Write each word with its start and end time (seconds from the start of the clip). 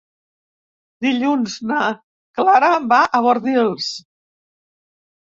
Dilluns 1.05 1.57
na 1.71 1.81
Clara 2.39 2.69
va 2.93 2.99
a 3.19 3.21
Bordils. 3.27 3.91